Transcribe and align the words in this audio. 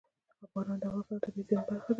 باران 0.53 0.77
د 0.81 0.83
افغانستان 0.87 1.17
د 1.19 1.23
طبیعي 1.23 1.43
زیرمو 1.47 1.65
برخه 1.69 1.75
ده. 1.79 1.87